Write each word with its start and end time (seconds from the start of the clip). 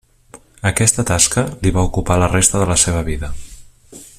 Aquesta 0.69 1.03
tasca 1.09 1.43
li 1.65 1.73
va 1.75 1.83
ocupar 1.89 2.17
la 2.23 2.31
resta 2.33 2.63
de 2.63 2.69
la 2.73 2.79
seva 2.85 3.05
vida. 3.11 3.31